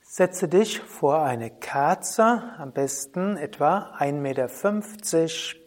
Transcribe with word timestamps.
Setze 0.00 0.48
dich 0.48 0.80
vor 0.80 1.22
eine 1.22 1.50
Kerze, 1.50 2.42
am 2.58 2.72
besten 2.72 3.36
etwa 3.36 3.94
1,50 4.00 4.12
Meter 4.12 4.48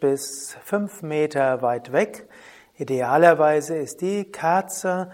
bis 0.02 0.57
5 0.66 1.02
Meter 1.04 1.61
weit 1.61 1.93
weg. 1.93 2.27
Idealerweise 2.75 3.77
ist 3.77 4.02
die 4.02 4.25
Kerze 4.25 5.11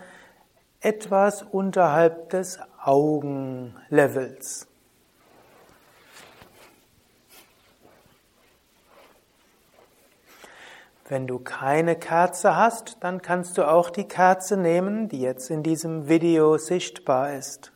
etwas 0.80 1.44
unterhalb 1.44 2.30
des 2.30 2.58
Augenlevels. 2.84 4.69
Wenn 11.10 11.26
du 11.26 11.40
keine 11.40 11.96
Kerze 11.96 12.56
hast, 12.56 12.98
dann 13.04 13.24
kannst 13.24 13.58
du 13.58 13.68
auch 13.68 13.90
die 13.90 14.08
Kerze 14.08 14.58
nehmen, 14.58 15.10
die 15.10 15.22
jetzt 15.22 15.50
in 15.50 15.64
diesem 15.64 16.08
Video 16.08 16.56
sichtbar 16.60 17.34
ist. 17.34 17.72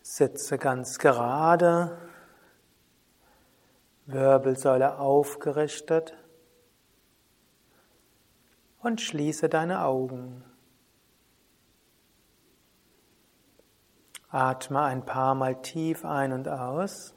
Sitze 0.00 0.56
ganz 0.56 0.98
gerade, 0.98 1.98
Wirbelsäule 4.06 4.98
aufgerichtet 4.98 6.16
und 8.80 9.02
schließe 9.02 9.50
deine 9.50 9.84
Augen. 9.84 10.42
Atme 14.30 14.80
ein 14.80 15.04
paar 15.04 15.34
Mal 15.34 15.60
tief 15.60 16.06
ein 16.06 16.32
und 16.32 16.48
aus. 16.48 17.14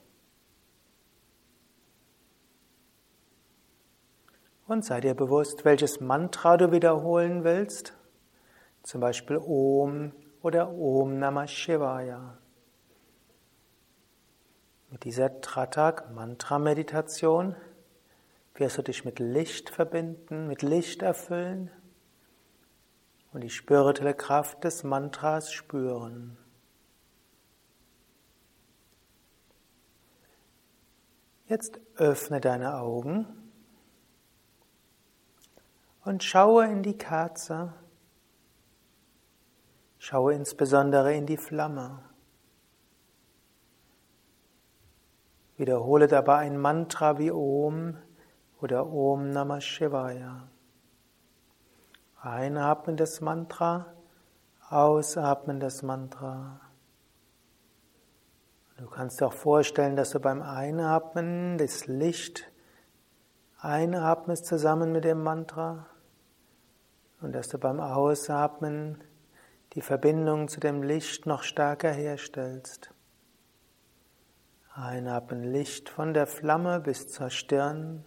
Und 4.65 4.85
sei 4.85 5.01
dir 5.01 5.13
bewusst, 5.13 5.65
welches 5.65 5.99
Mantra 5.99 6.55
du 6.55 6.71
wiederholen 6.71 7.43
willst. 7.43 7.97
Zum 8.83 9.01
Beispiel 9.01 9.37
Om 9.37 10.13
oder 10.41 10.71
Om 10.71 11.19
Namah 11.19 11.47
Shivaya. 11.47 12.37
Mit 14.89 15.03
dieser 15.03 15.41
Tratak-Mantra-Meditation 15.41 17.57
wirst 18.55 18.77
du 18.77 18.83
dich 18.83 19.03
mit 19.03 19.19
Licht 19.19 19.69
verbinden, 19.69 20.47
mit 20.47 20.61
Licht 20.61 21.01
erfüllen 21.01 21.69
und 23.33 23.41
die 23.41 23.49
spirituelle 23.49 24.13
Kraft 24.13 24.63
des 24.63 24.83
Mantras 24.83 25.51
spüren. 25.51 26.37
Jetzt 31.47 31.79
öffne 31.95 32.39
deine 32.39 32.77
Augen 32.77 33.42
und 36.05 36.23
schaue 36.23 36.65
in 36.65 36.83
die 36.83 36.97
Kerze. 36.97 37.73
Schaue 39.97 40.33
insbesondere 40.33 41.13
in 41.13 41.25
die 41.25 41.37
Flamme. 41.37 42.03
Wiederhole 45.55 46.07
dabei 46.07 46.39
ein 46.39 46.57
Mantra 46.57 47.19
wie 47.19 47.31
Om 47.31 47.97
oder 48.59 48.87
Om 48.87 49.29
Namah 49.29 49.61
Shivaya. 49.61 50.49
Einatmen 52.19 52.97
das 52.97 53.21
Mantra, 53.21 53.93
ausatmen 54.69 55.59
das 55.59 55.83
Mantra. 55.83 56.59
Du 58.77 58.89
kannst 58.89 59.21
dir 59.21 59.27
auch 59.27 59.33
vorstellen, 59.33 59.95
dass 59.95 60.09
du 60.09 60.19
beim 60.19 60.41
Einatmen 60.41 61.57
das 61.57 61.85
Licht 61.87 62.51
einatmest 63.59 64.45
zusammen 64.45 64.91
mit 64.91 65.05
dem 65.05 65.21
Mantra 65.21 65.85
und 67.23 67.31
dass 67.31 67.47
du 67.47 67.57
beim 67.57 67.79
Ausatmen 67.79 69.01
die 69.73 69.81
Verbindung 69.81 70.49
zu 70.49 70.59
dem 70.59 70.83
Licht 70.83 71.25
noch 71.25 71.43
stärker 71.43 71.91
herstellst. 71.91 72.93
Einatmen 74.75 75.43
Licht 75.43 75.87
von 75.87 76.13
der 76.13 76.27
Flamme 76.27 76.81
bis 76.81 77.07
zur 77.07 77.29
Stirn, 77.29 78.05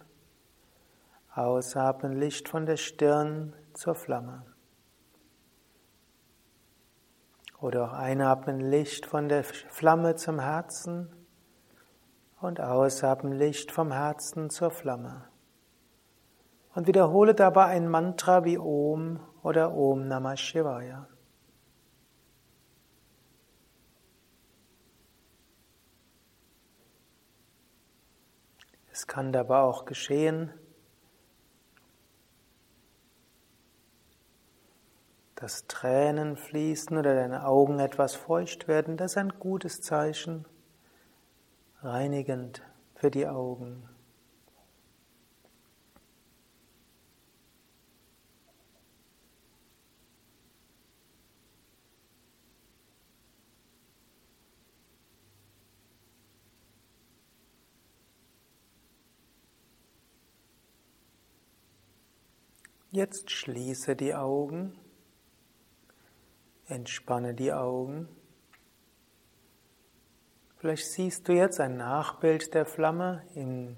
ausatmen 1.33 2.13
Licht 2.13 2.47
von 2.47 2.67
der 2.67 2.77
Stirn 2.77 3.53
zur 3.73 3.95
Flamme. 3.95 4.45
Oder 7.59 7.85
auch 7.85 7.93
einatmen 7.93 8.59
Licht 8.59 9.07
von 9.07 9.29
der 9.29 9.43
Flamme 9.43 10.15
zum 10.15 10.39
Herzen 10.39 11.11
und 12.39 12.61
ausatmen 12.61 13.31
Licht 13.31 13.71
vom 13.71 13.91
Herzen 13.91 14.51
zur 14.51 14.69
Flamme 14.69 15.27
und 16.77 16.85
wiederhole 16.85 17.33
dabei 17.33 17.65
ein 17.65 17.87
Mantra 17.87 18.45
wie 18.45 18.59
Om 18.59 19.19
oder 19.41 19.73
Om 19.73 20.07
Namah 20.07 20.37
Shivaya. 20.37 21.07
Es 28.91 29.07
kann 29.07 29.33
dabei 29.33 29.57
auch 29.61 29.85
geschehen, 29.85 30.53
dass 35.33 35.65
Tränen 35.65 36.37
fließen 36.37 36.95
oder 36.95 37.15
deine 37.15 37.47
Augen 37.47 37.79
etwas 37.79 38.13
feucht 38.13 38.67
werden. 38.67 38.97
Das 38.97 39.13
ist 39.13 39.17
ein 39.17 39.39
gutes 39.39 39.81
Zeichen, 39.81 40.45
reinigend 41.81 42.61
für 42.93 43.09
die 43.09 43.27
Augen. 43.27 43.96
Jetzt 62.97 63.29
schließe 63.29 63.95
die 63.95 64.15
Augen, 64.15 64.73
entspanne 66.65 67.35
die 67.35 67.53
Augen. 67.53 68.07
Vielleicht 70.55 70.87
siehst 70.87 71.27
du 71.27 71.33
jetzt 71.33 71.59
ein 71.59 71.77
Nachbild 71.77 72.55
der 72.55 72.65
Flamme 72.65 73.21
im 73.35 73.77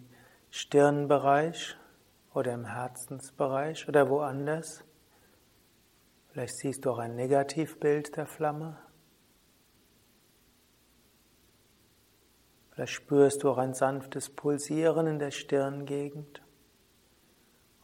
Stirnbereich 0.52 1.75
oder 2.34 2.53
im 2.53 2.63
Herzensbereich 2.63 3.90
oder 3.90 4.09
woanders. 4.09 4.85
Vielleicht 6.30 6.56
siehst 6.56 6.86
du 6.86 6.91
auch 6.91 7.00
ein 7.00 7.18
Negativbild 7.18 8.16
der 8.16 8.25
Flamme. 8.25 8.78
Vielleicht 12.72 12.94
spürst 12.94 13.44
du 13.44 13.50
auch 13.50 13.57
ein 13.57 13.74
sanftes 13.74 14.30
Pulsieren 14.30 15.07
in 15.07 15.19
der 15.19 15.31
Stirngegend. 15.31 16.41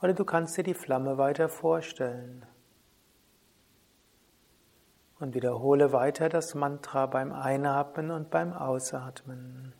Oder 0.06 0.14
du 0.14 0.24
kannst 0.24 0.56
dir 0.56 0.62
die 0.62 0.76
Flamme 0.76 1.18
weiter 1.18 1.50
vorstellen. 1.50 2.46
Und 5.18 5.34
wiederhole 5.34 5.94
weiter 5.94 6.30
das 6.30 6.54
Mantra 6.54 7.08
beim 7.08 7.32
Einatmen 7.32 8.12
und 8.12 8.30
beim 8.30 8.54
Ausatmen. 8.54 9.74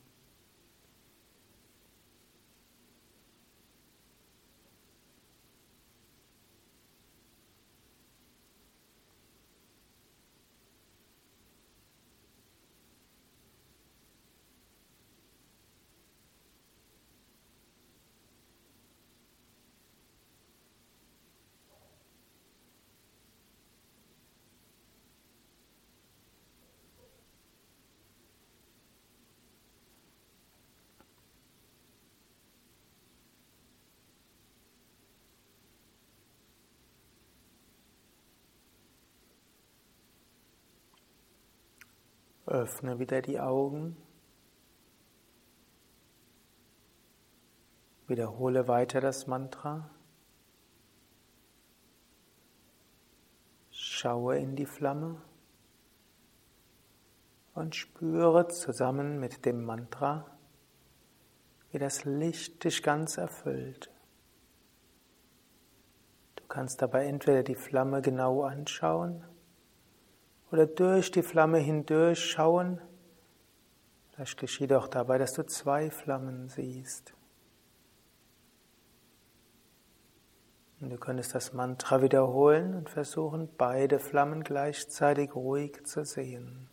Öffne 42.56 43.00
wieder 43.00 43.22
die 43.22 43.38
Augen. 43.38 43.98
Wiederhole 48.08 48.70
weiter 48.70 49.02
das 49.02 49.28
Mantra. 49.28 49.90
Schaue 53.72 54.38
in 54.38 54.56
die 54.56 54.66
Flamme. 54.66 55.22
und 57.56 57.74
spüre 57.74 58.50
zusammen 58.50 59.18
mit 59.18 59.46
dem 59.46 59.64
Mantra, 59.64 60.26
wie 61.72 61.80
das 61.80 62.04
Licht 62.04 62.66
dich 62.66 62.84
ganz 62.84 63.16
erfüllt. 63.16 63.90
Du 66.36 66.44
kannst 66.50 66.82
dabei 66.82 67.06
entweder 67.06 67.44
die 67.44 67.56
Flamme 67.56 68.02
genau 68.02 68.44
anschauen 68.44 69.24
oder 70.56 70.68
durch 70.68 71.12
die 71.12 71.22
Flamme 71.22 71.58
hindurch 71.58 72.24
schauen. 72.24 72.80
Vielleicht 74.12 74.38
geschieht 74.38 74.72
auch 74.72 74.88
dabei, 74.88 75.18
dass 75.18 75.34
du 75.34 75.46
zwei 75.46 75.92
Flammen 75.92 76.48
siehst. 76.48 77.14
Und 80.80 80.92
du 80.92 80.98
könntest 80.98 81.36
das 81.36 81.52
Mantra 81.52 82.02
wiederholen 82.02 82.74
und 82.74 82.90
versuchen, 82.90 83.50
beide 83.58 84.00
Flammen 84.00 84.46
gleichzeitig 84.46 85.36
ruhig 85.36 85.86
zu 85.86 86.06
sehen. 86.06 86.70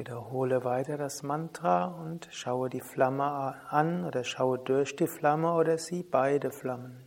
Wiederhole 0.00 0.64
weiter 0.64 0.96
das 0.96 1.22
Mantra 1.22 1.84
und 1.84 2.26
schaue 2.30 2.70
die 2.70 2.80
Flamme 2.80 3.60
an 3.68 4.06
oder 4.06 4.24
schaue 4.24 4.58
durch 4.58 4.96
die 4.96 5.06
Flamme 5.06 5.52
oder 5.52 5.76
sieh 5.76 6.02
beide 6.02 6.50
Flammen. 6.50 7.04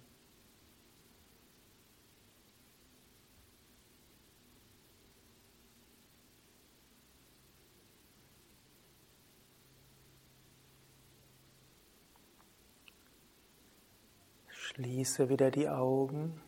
Schließe 14.50 15.30
wieder 15.30 15.50
die 15.50 15.68
Augen, 15.68 16.40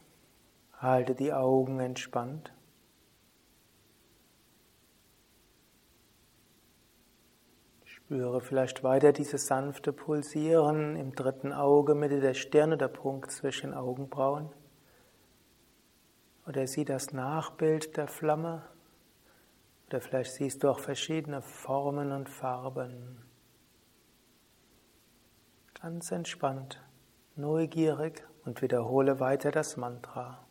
halte 0.78 1.16
die 1.16 1.34
Augen 1.34 1.80
entspannt. 1.80 2.55
Spüre 8.06 8.40
vielleicht 8.40 8.84
weiter 8.84 9.14
dieses 9.14 9.48
sanfte 9.48 9.92
Pulsieren 9.92 10.96
im 10.96 11.16
dritten 11.16 11.52
Auge, 11.52 11.96
Mitte 11.96 12.20
der 12.20 12.36
Stirn 12.36 12.78
der 12.78 12.88
Punkt 12.88 13.32
zwischen 13.32 13.74
Augenbrauen. 13.74 14.50
Oder 16.46 16.68
sieh 16.68 16.86
das 16.86 17.14
Nachbild 17.14 17.98
der 17.98 18.08
Flamme. 18.08 18.62
Oder 19.88 20.02
vielleicht 20.02 20.34
siehst 20.34 20.62
du 20.62 20.70
auch 20.70 20.78
verschiedene 20.78 21.42
Formen 21.42 22.12
und 22.12 22.30
Farben. 22.30 23.26
Ganz 25.82 26.12
entspannt, 26.12 26.84
neugierig 27.36 28.24
und 28.44 28.62
wiederhole 28.62 29.20
weiter 29.20 29.50
das 29.50 29.78
Mantra. 29.78 30.45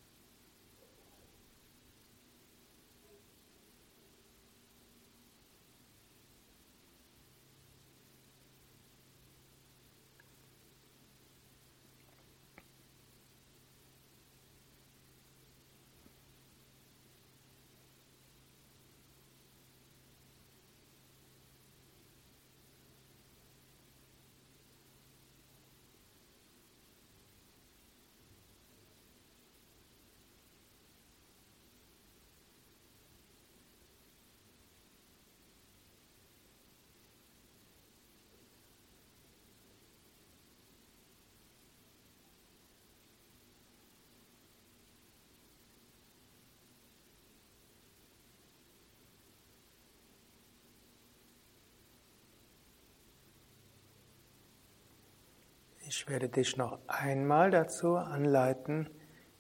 Ich 55.97 56.09
werde 56.09 56.29
dich 56.29 56.57
noch 56.57 56.81
einmal 56.89 57.53
dazu 57.53 57.95
anleiten, 57.95 58.91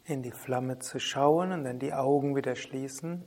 in 0.04 0.22
die 0.22 0.30
Flamme 0.30 0.78
zu 0.78 1.00
schauen 1.00 1.50
und 1.50 1.64
dann 1.64 1.80
die 1.80 1.92
Augen 1.92 2.36
wieder 2.36 2.54
schließen. 2.54 3.24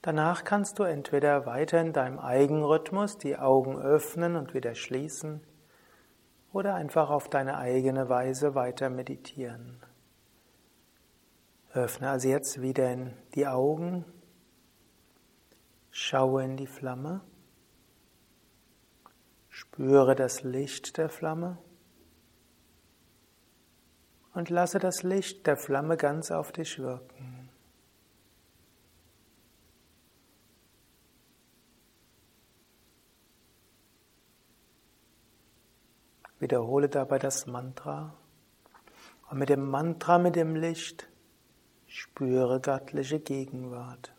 Danach 0.00 0.44
kannst 0.44 0.78
du 0.78 0.84
entweder 0.84 1.44
weiter 1.44 1.78
in 1.82 1.92
deinem 1.92 2.18
Eigenrhythmus 2.18 3.18
die 3.18 3.36
Augen 3.36 3.78
öffnen 3.78 4.36
und 4.36 4.54
wieder 4.54 4.74
schließen 4.74 5.42
oder 6.54 6.74
einfach 6.74 7.10
auf 7.10 7.28
deine 7.28 7.58
eigene 7.58 8.08
Weise 8.08 8.54
weiter 8.54 8.88
meditieren. 8.88 9.76
Öffne 11.74 12.08
also 12.08 12.28
jetzt 12.28 12.62
wieder 12.62 12.90
in 12.90 13.12
die 13.34 13.46
Augen, 13.46 14.06
schaue 15.90 16.44
in 16.44 16.56
die 16.56 16.66
Flamme. 16.66 17.20
Spüre 19.72 20.14
das 20.14 20.42
Licht 20.42 20.98
der 20.98 21.08
Flamme 21.08 21.56
und 24.34 24.50
lasse 24.50 24.78
das 24.78 25.02
Licht 25.02 25.46
der 25.46 25.56
Flamme 25.56 25.96
ganz 25.96 26.30
auf 26.30 26.52
dich 26.52 26.78
wirken. 26.78 27.48
Wiederhole 36.38 36.90
dabei 36.90 37.18
das 37.18 37.46
Mantra 37.46 38.12
und 39.30 39.38
mit 39.38 39.48
dem 39.48 39.70
Mantra, 39.70 40.18
mit 40.18 40.36
dem 40.36 40.54
Licht 40.54 41.08
spüre 41.86 42.60
göttliche 42.60 43.20
Gegenwart. 43.20 44.12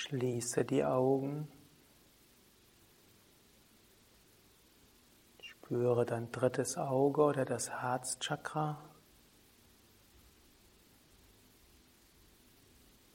Schließe 0.00 0.64
die 0.64 0.82
Augen. 0.82 1.46
Spüre 5.42 6.06
dein 6.06 6.32
drittes 6.32 6.78
Auge 6.78 7.20
oder 7.20 7.44
das 7.44 7.68
Herzchakra. 7.68 8.82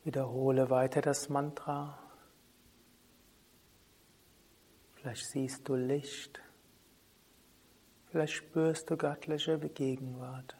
Wiederhole 0.03 0.69
weiter 0.69 1.01
das 1.01 1.27
Mantra. 1.27 1.97
Vielleicht 4.93 5.25
siehst 5.25 5.67
du 5.67 5.73
Licht. 5.73 6.39
Vielleicht 8.11 8.33
spürst 8.33 8.91
du 8.91 8.95
göttliche 8.95 9.57
Begegenwart. 9.57 10.55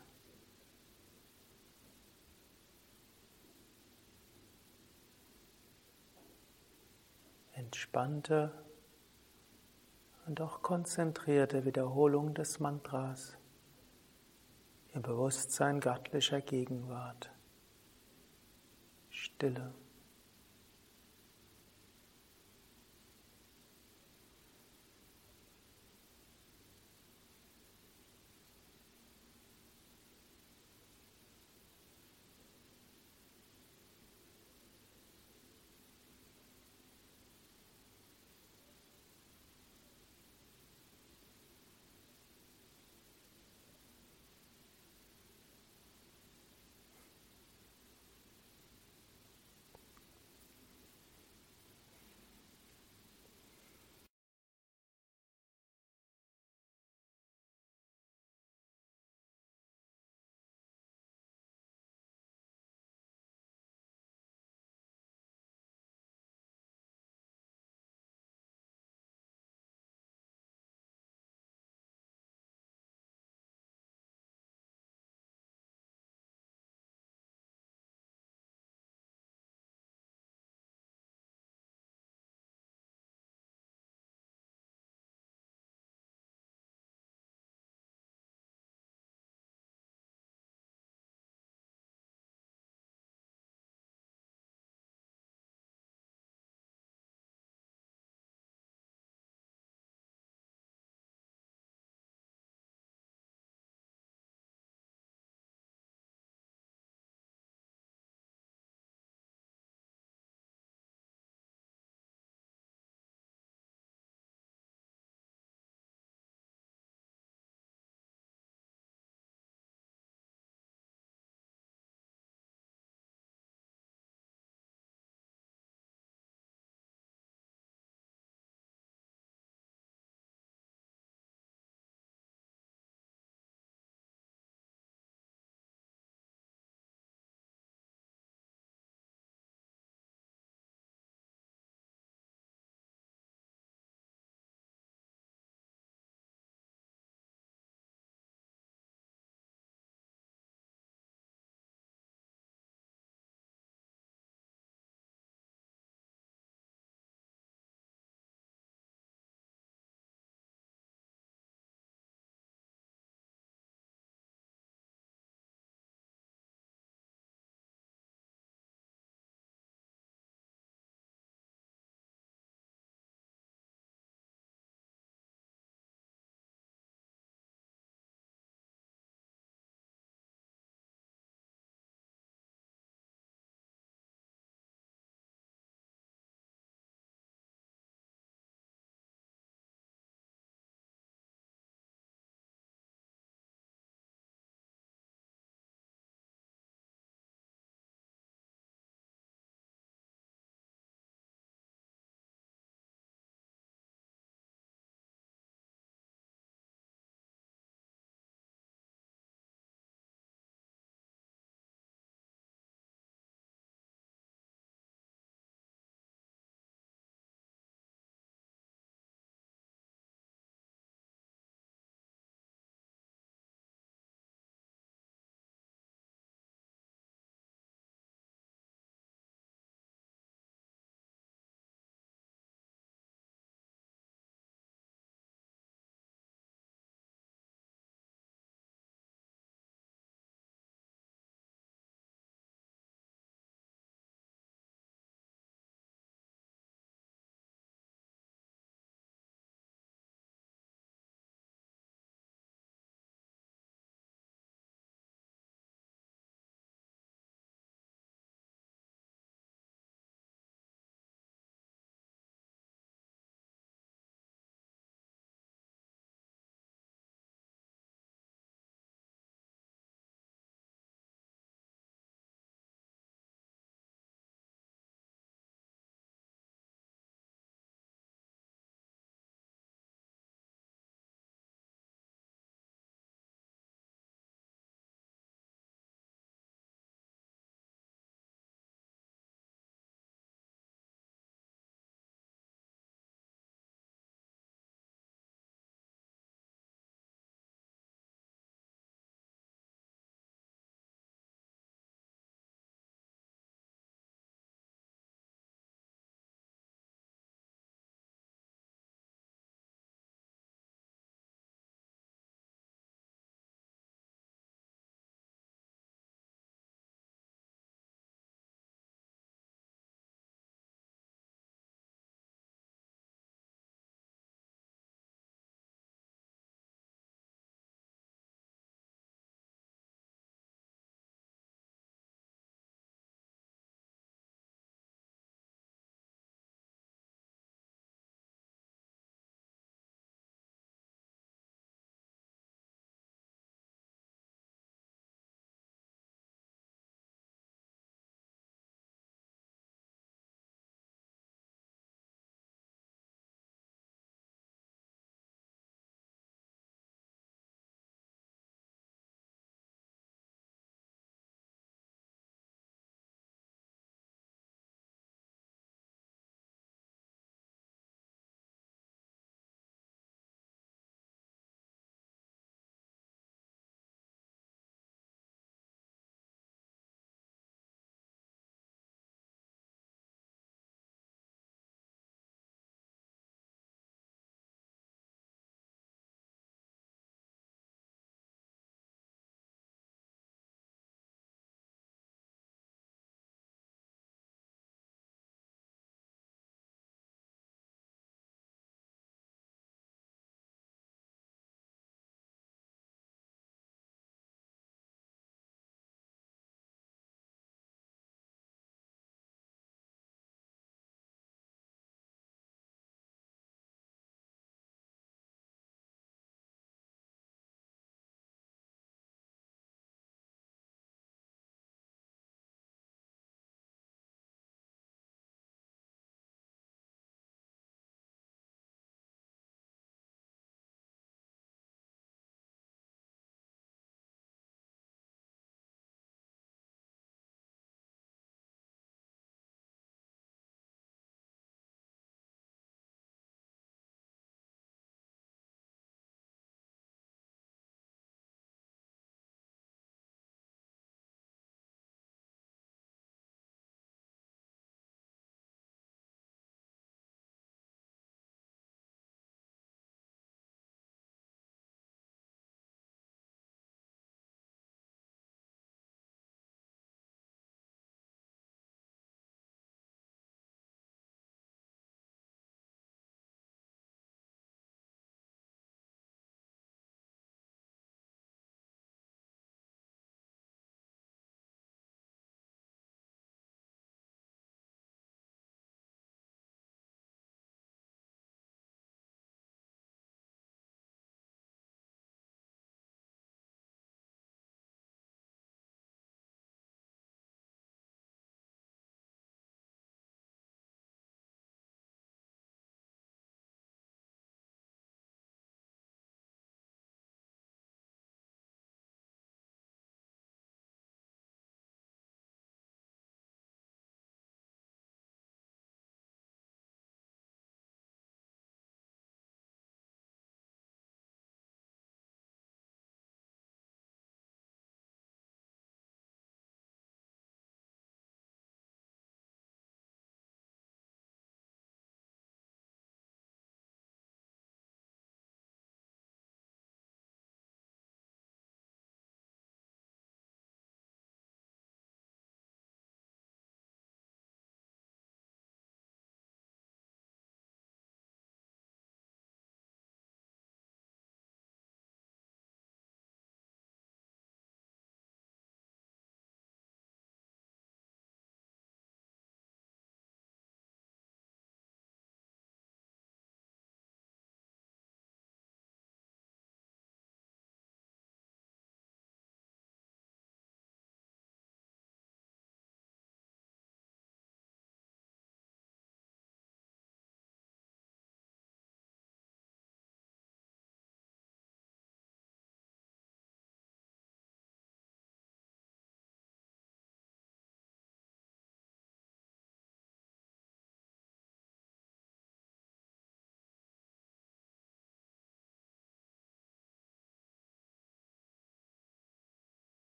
Entspannte 7.66 8.52
und 10.28 10.40
auch 10.40 10.62
konzentrierte 10.62 11.66
Wiederholung 11.66 12.36
des 12.36 12.60
Mantras 12.60 13.38
im 14.94 15.02
Bewusstsein 15.02 15.80
göttlicher 15.80 16.42
Gegenwart. 16.42 17.32
Stille. 19.10 19.74